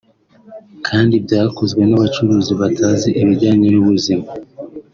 kandi 0.87 1.15
byakozwe 1.25 1.81
n’abacuruzi 1.85 2.53
batazi 2.61 3.09
ibijyanye 3.21 3.67
n’ubuzima 3.71 4.25